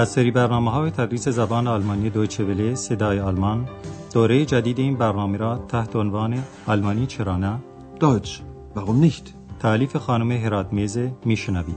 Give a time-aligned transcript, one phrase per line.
[0.00, 3.68] از سری برنامه های تدریس زبان آلمانی دویچه وله صدای آلمان
[4.12, 7.60] دوره جدید این برنامه را تحت عنوان آلمانی چرا نه؟
[8.00, 8.30] Deutsch,
[8.76, 9.34] warum nicht?
[9.60, 11.76] تعلیف خانم هرات میزه میشنوید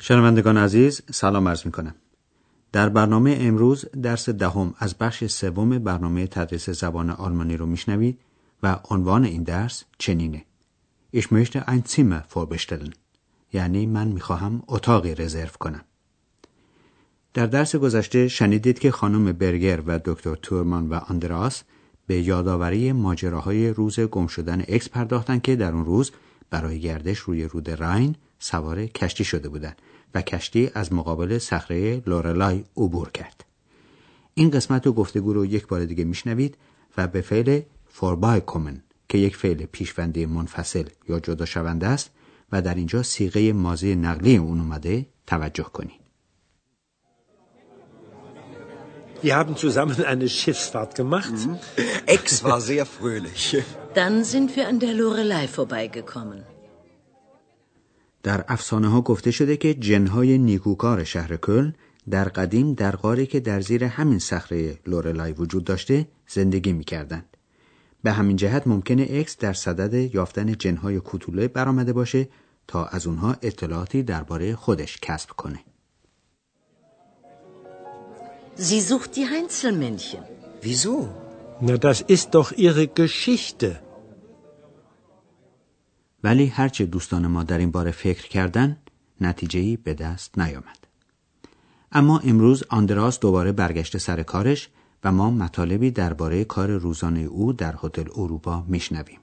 [0.00, 1.94] شنوندگان عزیز سلام عرض می کنم.
[2.72, 8.18] در برنامه امروز درس دهم از بخش سوم برنامه تدریس زبان آلمانی رو میشنوید
[8.62, 10.44] و عنوان این درس چنینه.
[11.16, 12.94] Ich möchte ein Zimmer vorbestellen.
[13.52, 15.84] یعنی من می‌خواهم اتاقی رزرو کنم.
[17.34, 21.62] در درس گذشته شنیدید که خانم برگر و دکتر تورمان و آندریاس
[22.06, 26.10] به یادآوری ماجراهای روز گم شدن اکس پرداختن که در اون روز
[26.50, 29.82] برای گردش روی رود راین سوار کشتی شده بودند
[30.14, 33.44] و کشتی از مقابل صخره لورلای عبور کرد.
[34.34, 36.56] این قسمت و گفتگو رو یک بار دیگه میشنوید
[36.96, 37.60] و به فعل
[37.98, 42.10] فوربای کومن که یک فعل پیشونده منفصل یا جدا شونده است
[42.52, 46.00] و در اینجا سیغه ماضی نقلی اون اومده توجه کنید.
[49.22, 51.32] Wir haben zusammen eine Schiffsfahrt gemacht.
[52.16, 53.44] Ex war sehr fröhlich.
[53.94, 56.44] Dann sind wir an der Lorelei vorbeigekommen.
[58.22, 61.72] در افسانه ها گفته شده که جنهای نیکوکار شهر کل
[62.10, 67.35] در قدیم در غاری که در زیر همین صخره لورلای وجود داشته زندگی می کردند.
[68.06, 72.28] به همین جهت ممکنه اکس در صدد یافتن جنهای کوتوله برآمده باشه
[72.66, 75.58] تا از اونها اطلاعاتی درباره خودش کسب کنه.
[78.56, 80.22] Sie sucht die Heinzelmännchen.
[80.62, 80.94] Wieso?
[81.60, 83.80] Na, das ist doch ihre Geschichte.
[86.24, 88.76] ولی هرچه دوستان ما در این باره فکر کردن
[89.20, 90.86] نتیجهی به دست نیامد.
[91.92, 94.68] اما امروز آندراس دوباره برگشته سر کارش
[95.06, 99.20] و ما مطالبی درباره کار روزانه او در هتل اروپا میشنویم.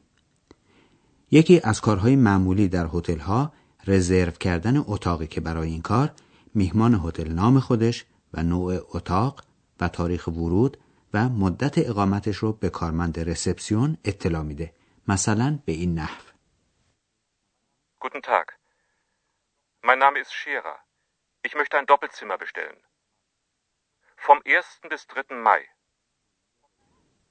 [1.31, 3.53] یکی از کارهای معمولی در هتل ها
[3.87, 6.11] رزرو کردن اتاقی که برای این کار
[6.53, 9.43] میهمان هتل نام خودش و نوع اتاق
[9.79, 10.77] و تاریخ ورود
[11.13, 14.73] و مدت اقامتش رو به کارمند رسپسیون اطلاع میده.
[15.07, 16.23] مثلا به این نحو
[17.99, 18.47] Guten Tag.
[19.81, 20.75] Mein Name ist Scherer.
[21.47, 22.79] Ich möchte ein Doppelzimmer bestellen.
[24.15, 24.65] Vom 1.
[24.89, 25.41] bis 3.
[25.41, 25.72] Mai.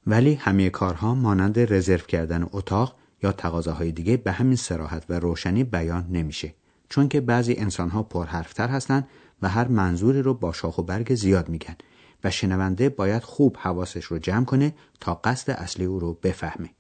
[0.07, 5.65] ولی همه کارها مانند رزرو کردن اتاق یا تقاضاهای دیگه به همین سراحت و روشنی
[5.65, 6.55] بیان نمیشه
[6.89, 9.09] چون که بعضی انسانها پرحرفتر هستند
[9.43, 11.77] و هر منظوری رو با شاخ و برگ زیاد میگن
[12.25, 16.71] و شنونده باید خوب حواسش رو جمع کنه تا قصد اصلی او رو بفهمه.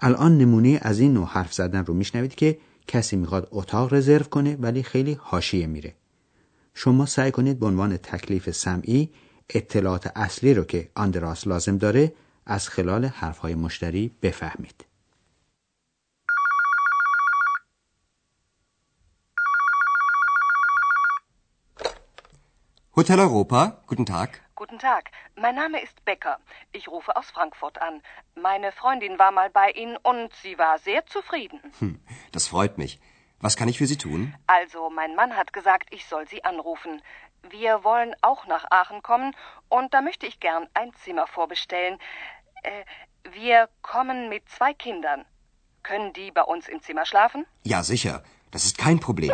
[0.00, 4.56] الان نمونه از این نوع حرف زدن رو میشنوید که کسی می‌خواد اتاق رزرو کنه
[4.56, 5.94] ولی خیلی حاشیه میره.
[6.74, 9.10] شما سعی کنید به عنوان تکلیف سمعی
[9.54, 12.12] اطلاعات اصلی رو که آندراس لازم داره
[12.46, 14.84] از خلال حرفهای مشتری بفهمید.
[22.98, 24.30] Hotel Europa, guten Tag.
[24.56, 25.04] Guten Tag,
[25.36, 26.36] mein Name ist Becker.
[26.72, 28.02] Ich rufe aus Frankfurt an.
[28.34, 31.60] Meine Freundin war mal bei Ihnen und sie war sehr zufrieden.
[31.78, 32.00] Hm,
[32.32, 32.98] das freut mich.
[33.40, 34.34] Was kann ich für Sie tun?
[34.48, 37.00] Also, mein Mann hat gesagt, ich soll Sie anrufen.
[37.50, 39.34] Wir wollen auch nach Aachen kommen
[39.68, 41.98] und da möchte ich gern ein Zimmer vorbestellen.
[42.62, 42.84] Äh,
[43.32, 45.24] wir kommen mit zwei Kindern.
[45.82, 47.46] Können die bei uns im Zimmer schlafen?
[47.64, 48.22] Ja, sicher.
[48.50, 49.32] Das ist kein Problem.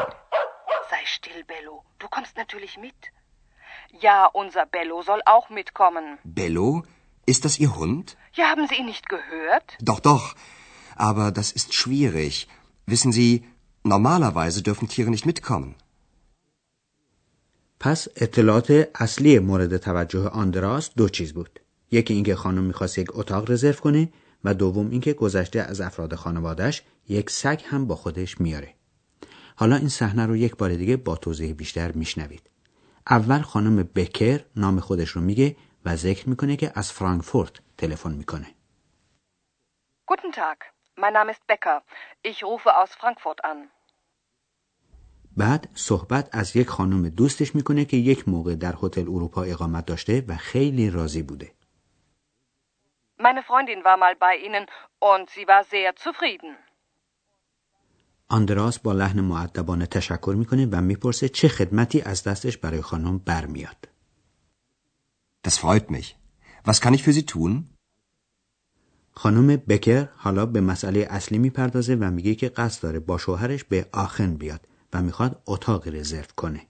[0.91, 1.84] Sei still, Bello.
[1.98, 2.94] Du kommst natürlich mit.
[4.00, 6.19] Ja, unser Bello soll auch mitkommen.
[6.25, 6.84] Bello?
[7.26, 8.16] Ist das Ihr Hund?
[8.34, 9.76] Ja, haben Sie ihn nicht gehört?
[9.81, 10.34] Doch, doch.
[10.96, 12.48] Aber das ist schwierig.
[12.86, 13.48] Wissen Sie,
[13.82, 15.75] normalerweise dürfen Tiere nicht mitkommen.
[17.81, 21.61] پس اطلاعات اصلی مورد توجه آندراس دو چیز بود.
[21.91, 24.12] یکی اینکه خانم می‌خواست یک اتاق رزرو کنه
[24.45, 28.75] و دوم اینکه گذشته از افراد خانوادهش یک سگ هم با خودش میاره.
[29.57, 32.50] حالا این صحنه رو یک بار دیگه با توضیح بیشتر میشنوید.
[33.11, 38.47] اول خانم بکر نام خودش رو میگه و ذکر می‌کنه که از فرانکفورت تلفن می‌کنه.
[40.11, 40.59] Guten Tag,
[41.03, 41.79] mein Name ist Becker.
[42.31, 43.59] Ich rufe aus Frankfurt an.
[45.36, 50.25] بعد صحبت از یک خانم دوستش می‌کنه که یک موقع در هتل اروپا اقامت داشته
[50.28, 51.52] و خیلی راضی بوده.
[53.19, 54.64] Meine Freundin war mal bei Ihnen
[55.12, 56.54] und sie war sehr zufrieden.
[58.28, 63.88] آندراس با لحن معدبانه تشکر می‌کنه و می‌پرسه چه خدمتی از دستش برای خانم برمیاد.
[65.48, 66.16] Das freut mich.
[66.69, 67.64] Was kann ich für Sie tun?
[69.10, 73.88] خانم بکر حالا به مسئله اصلی می‌پردازه و میگه که قصد داره با شوهرش به
[73.92, 76.67] آخن بیاد و می‌خواد اتاق رزرو کنه.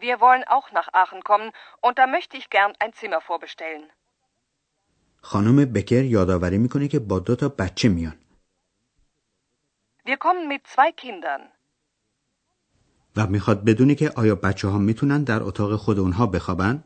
[0.00, 1.50] Wir wollen auch nach Aachen kommen
[1.80, 3.90] und da möchte ich gern ein Zimmer vorbestellen.
[5.22, 8.16] خانم بکر یادآوری می‌کنه که با دو تا بچه میان.
[10.06, 11.42] Wir kommen mit zwei Kindern.
[13.16, 16.84] و می‌خواد بدونی که آیا بچه ها می‌تونن در اتاق خود اونها بخوابن؟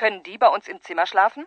[0.00, 1.46] Können die bei uns im Zimmer schlafen?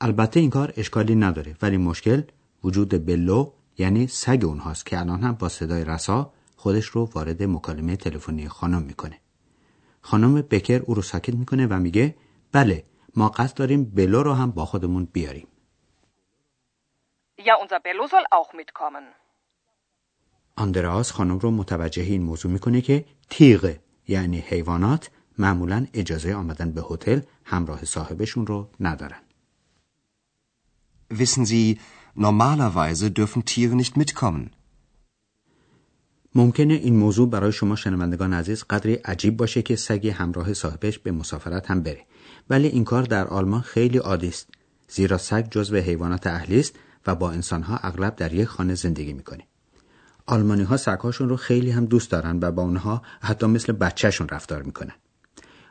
[0.00, 2.22] البته این کار اشکالی نداره ولی مشکل
[2.64, 7.96] وجود بلو یعنی سگ اونهاست که الان هم با صدای رسا خودش رو وارد مکالمه
[7.96, 9.20] تلفنی خانم می‌کنه.
[10.00, 12.14] خانم بکر او رو ساکت می‌کنه و میگه
[12.52, 12.84] بله
[13.16, 15.48] ما قصد داریم بلو رو هم با خودمون بیاریم.
[17.38, 19.04] Ja, unser Bello soll auch mitkommen.
[20.56, 23.76] آندراس خانم رو متوجه این موضوع می‌کنه که تیغ
[24.08, 29.20] یعنی حیوانات معمولا اجازه آمدن به هتل همراه صاحبشون رو ندارن.
[31.12, 31.78] Wissen Sie,
[32.16, 34.50] normalerweise dürfen Tiere nicht mitkommen.
[36.34, 41.12] ممکنه این موضوع برای شما شنوندگان عزیز قدری عجیب باشه که سگی همراه صاحبش به
[41.12, 42.06] مسافرت هم بره.
[42.50, 44.48] ولی این کار در آلمان خیلی عادی است
[44.88, 46.74] زیرا سگ جزو حیوانات اهلی است
[47.06, 49.46] و با انسانها اغلب در یک خانه زندگی می‌کنه.
[50.26, 54.62] آلمانی ها سگهاشون رو خیلی هم دوست دارن و با اونها حتی مثل بچهشون رفتار
[54.62, 54.94] می‌کنن.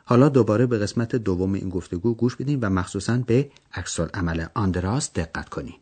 [0.04, 5.12] حالا دوباره به قسمت دوم این گفتگو گوش بدین و مخصوصا به عکس عمل آندراس
[5.12, 5.74] دقت کنین.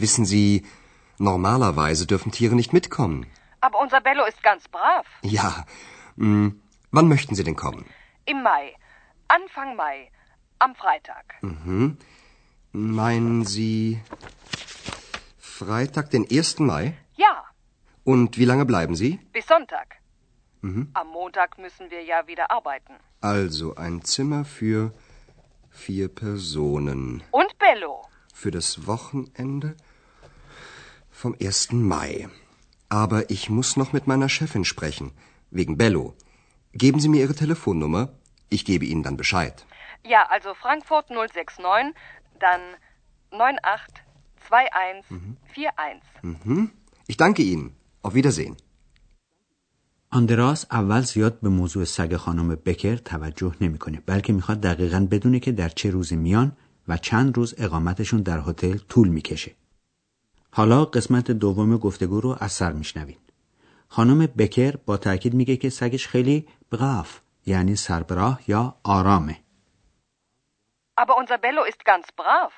[0.00, 0.64] Wissen Sie,
[1.18, 3.26] normalerweise dürfen Tiere nicht mitkommen.
[3.60, 5.06] Aber unser Bello ist ganz brav.
[5.22, 5.64] Ja.
[6.16, 6.60] Hm,
[6.90, 7.84] wann möchten Sie denn kommen?
[8.26, 8.74] Im Mai.
[9.28, 10.10] Anfang Mai.
[10.60, 11.34] Am Freitag.
[11.42, 11.98] Mhm.
[12.72, 14.00] Meinen Sie
[15.38, 16.60] Freitag, den 1.
[16.60, 16.96] Mai?
[17.16, 17.44] Ja,
[18.04, 19.18] Und wie lange bleiben Sie?
[19.32, 19.96] bis Sonntag.
[20.62, 22.94] Am Montag müssen wir ja wieder arbeiten.
[23.20, 24.92] Also ein Zimmer für
[25.70, 27.22] vier Personen.
[27.30, 28.02] Und Bello.
[28.34, 29.76] Für das Wochenende
[31.22, 31.50] vom 1.
[31.92, 32.10] Mai.
[33.02, 35.06] Aber ich muss noch mit meiner Chefin sprechen.
[35.58, 36.04] Wegen Bello.
[36.82, 38.04] Geben Sie mir Ihre Telefonnummer.
[38.56, 39.56] Ich gebe Ihnen dann Bescheid.
[40.14, 41.94] Ja, also Frankfurt 069,
[42.44, 42.62] dann
[43.32, 46.02] 982141.
[46.22, 46.62] Mhm.
[47.10, 47.66] Ich danke Ihnen.
[48.06, 48.56] Auf Wiedersehen.
[50.10, 55.52] آندراس اول زیاد به موضوع سگ خانم بکر توجه نمی‌کنه بلکه می‌خواد دقیقا بدونه که
[55.52, 56.52] در چه روزی میان
[56.88, 59.54] و چند روز اقامتشون در هتل طول می‌کشه.
[60.50, 63.16] حالا قسمت دوم گفتگو رو از سر میشنوین.
[63.88, 69.36] خانم بکر با تاکید میگه که سگش خیلی بغاف یعنی سربراه یا آرامه.
[71.00, 72.52] Aber unser Bello ist ganz brav.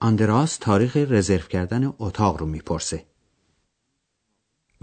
[0.00, 3.06] آندراس تاریخ رزرو کردن اتاق رو می‌پرسه.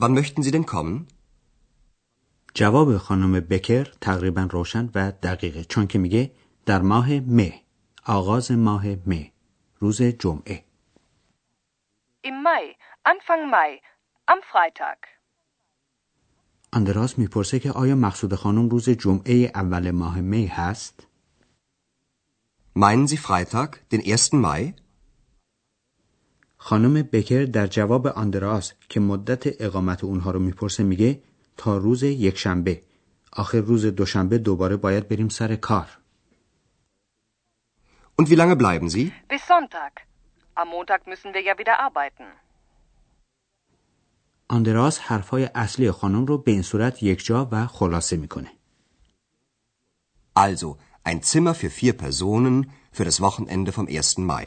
[0.02, 1.08] Wann möchten Sie denn kommen?
[2.54, 6.32] جواب خانم بکر تقریبا روشن و دقیقه چون که میگه
[6.66, 7.62] در ماه مه
[8.06, 9.32] آغاز ماه مه
[9.80, 10.67] روز جمعه
[12.24, 12.76] Im Mai.
[13.04, 13.80] Anfang Mai.
[14.26, 14.98] Am Freitag.
[16.74, 21.08] آندراس می‌پرسه که آیا مقصود خانم روز جمعه اول ماه می هست؟
[22.80, 24.34] Meinen Sie Freitag, den 1.
[24.34, 24.74] Mai?
[26.58, 31.22] خانم بکر در جواب آندراس که مدت اقامت اونها رو می‌پرسه میگه
[31.58, 32.82] تا روز یکشنبه
[33.34, 35.88] آخر روز دوشنبه دوباره باید بریم سر کار
[38.20, 39.14] Und wie lange bleiben Sie?
[39.30, 40.07] Bis Sonntag.
[40.62, 42.24] Am Montag müssen wir ja wieder arbeiten.
[44.50, 48.52] آندراس حرفای اصلی خانم رو به این صورت یکجا و خلاصه می‌کنه
[50.36, 54.20] Also, ein Zimmer für vier Personen für das Wochenende vom 1.
[54.20, 54.46] Mai.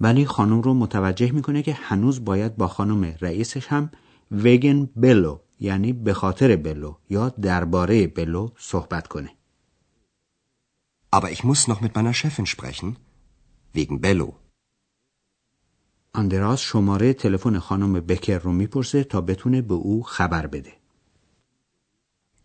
[0.00, 3.90] ولی خانم رو متوجه می‌کنه که هنوز باید با خانم رئیسش هم
[4.30, 9.30] وگن بلو یعنی به خاطر بلو یا درباره بلو صحبت کنه
[11.16, 13.07] Aber ich muss noch mit meiner Chefin sprechen.
[13.74, 14.32] Wegen Bello.
[16.14, 20.72] آندراس شماره تلفن خانم بکر رو می‌پرسه تا بتونه به او خبر بده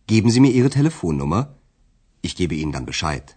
[0.06, 1.42] Geben Sie mir Ihre Telefonnummer.
[2.22, 3.34] Ich gebe Ihnen dann Bescheid.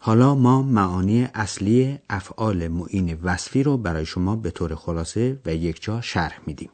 [0.00, 6.00] حالا ما معانی اصلی افعال معین وصفی رو برای شما به طور خلاصه و یکجا
[6.00, 6.70] شرح میدیم.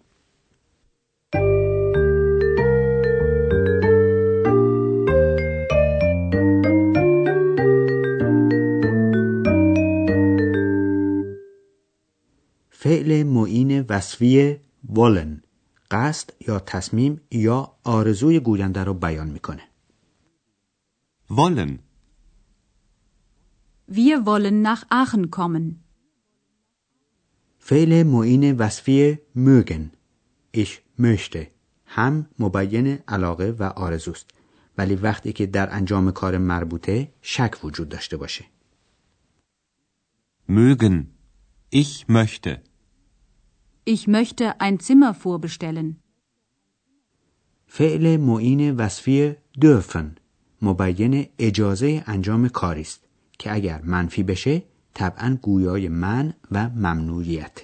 [12.82, 14.56] فعل معین وصفی
[14.94, 15.42] wollen
[15.90, 19.62] قصد یا تصمیم یا آرزوی گوینده رو بیان می‌کنه.
[21.30, 21.78] Wollen.
[23.92, 25.75] Wir wollen nach Aachen kommen.
[27.58, 29.90] فعل معین وصفی mögen
[30.56, 31.46] ich möchte
[31.87, 34.30] هم مبین علاقه و آرزوست
[34.78, 38.44] ولی وقتی که در انجام کار مربوطه شک وجود داشته باشه
[40.49, 41.06] Mögen.
[41.72, 42.69] Ich möchte.
[43.94, 45.97] Ich möchte ein Zimmer vorbestellen.
[47.66, 50.18] فعل معین وصفی dürfen
[50.62, 53.04] مبین اجازه انجام کاری است
[53.38, 54.62] که اگر منفی بشه
[54.94, 57.61] طبعا گویای من و ممنوعیت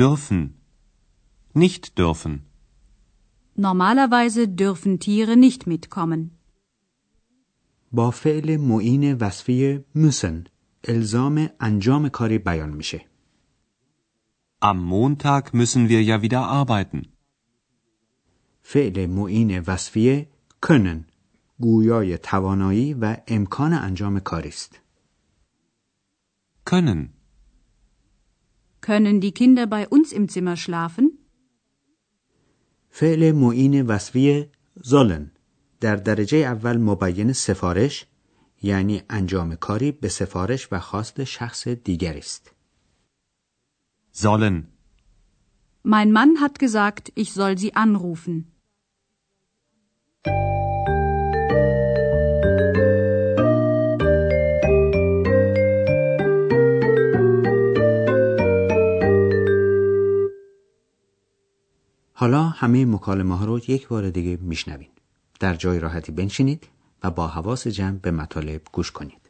[0.00, 0.48] dürfen
[1.54, 2.34] nicht dürfen
[3.56, 6.30] Normalerweise dürfen Tiere nicht mitkommen.
[7.92, 10.48] با فعل معین وصفی müssen
[10.84, 13.11] الزام انجام کاری بیان میشه.
[14.70, 17.02] Am Montag müssen wir ja wieder arbeiten.
[18.62, 20.26] فعل معین وصفی
[20.60, 21.06] können
[21.60, 24.80] گویای توانایی و امکان انجام کاری است.
[26.64, 27.08] Können.
[28.80, 31.18] Können die Kinder bei uns im Zimmer schlafen?
[32.90, 34.50] فعل معین وصفی
[34.82, 35.30] sollen
[35.80, 38.06] در درجه اول مبین سفارش
[38.62, 42.61] یعنی انجام کاری به سفارش و خواست شخص دیگر است.
[44.12, 44.68] Sollen.
[45.82, 48.52] Mein Mann hat gesagt, ich soll sie anrufen.
[62.14, 64.88] حالا همه مکالمه ها رو یک بار دیگه میشنوین.
[65.40, 66.68] در جای راحتی بنشینید
[67.02, 69.21] و با حواس جمع به مطالب گوش کنید.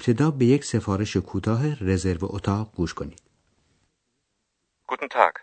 [0.00, 3.22] ابتدا به یک سفارش کوتاه رزرو اتاق گوش کنید.
[4.88, 5.34] Guten Tag.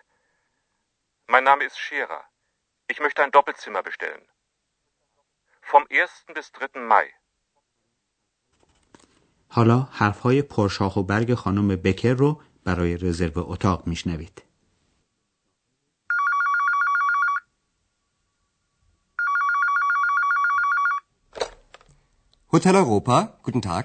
[1.32, 2.22] Mein Name ist Scherer.
[2.92, 4.24] Ich möchte ein Doppelzimmer bestellen.
[5.62, 6.34] Vom 1.
[6.34, 6.88] bis 3.
[6.88, 7.06] Mai.
[9.48, 14.42] حالا حرفهای پرشاخ و برگ خانم بکر رو برای رزرو اتاق میشنوید.
[22.52, 23.84] هتل اروپا، گوتن تاگ.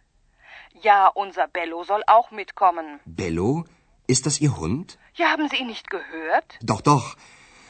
[0.82, 3.00] Ja, unser Bello soll auch mitkommen.
[3.04, 3.64] Bello?
[4.06, 4.98] Ist das Ihr Hund?
[5.14, 6.58] Ja, haben Sie ihn nicht gehört?
[6.62, 7.16] Doch, doch.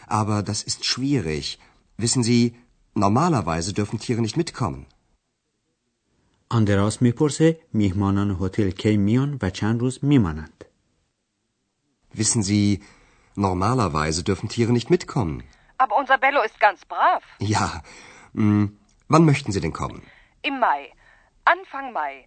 [0.07, 1.59] Aber das ist schwierig.
[1.97, 2.55] Wissen Sie,
[2.95, 4.87] normalerweise dürfen Tiere nicht mitkommen.
[6.51, 10.65] آندراس میپرسه میهمانان هتل کی میان و چند روز میمانند.
[12.15, 12.83] Wissen Sie,
[13.35, 15.43] normalerweise dürfen Tiere nicht mitkommen.
[15.79, 17.23] Aber unser Bello ist ganz brav.
[17.41, 17.83] Ja.
[18.35, 18.79] Hm,
[19.09, 20.03] wann möchten Sie denn kommen?
[20.43, 20.93] Im Mai.
[21.45, 22.27] Anfang Mai.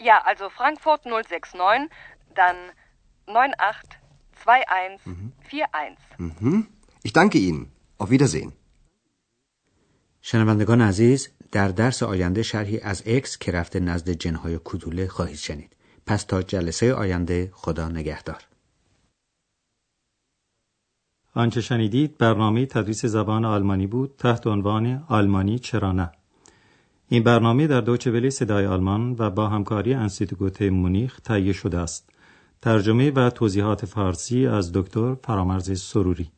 [0.00, 1.90] Ja, also Frankfurt 069,
[2.34, 2.56] dann
[3.26, 5.98] 982141.
[6.18, 6.66] Mhm.
[7.02, 7.70] Ich danke Ihnen.
[7.98, 8.52] Auf Wiedersehen.
[10.22, 15.76] شنوندگان عزیز در درس آینده شرحی از اکس که رفته نزد جنهای کدوله خواهید شنید.
[16.06, 18.46] پس تا جلسه آینده خدا نگهدار.
[21.34, 26.12] آنچه شنیدید برنامه تدریس زبان آلمانی بود تحت عنوان آلمانی چرا نه
[27.12, 32.10] این برنامه در دوچه صدای آلمان و با همکاری انستیتوت مونیخ تهیه شده است.
[32.62, 36.30] ترجمه و توضیحات فارسی از دکتر فرامرز سروری.